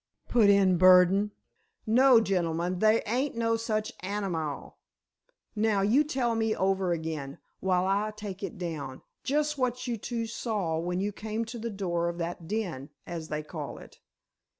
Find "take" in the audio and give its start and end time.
8.09-8.41